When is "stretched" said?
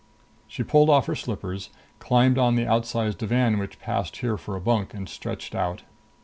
5.07-5.53